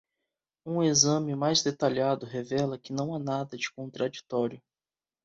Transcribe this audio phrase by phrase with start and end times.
[0.65, 4.59] Um exame mais detalhado revela que não há nada de contraditório.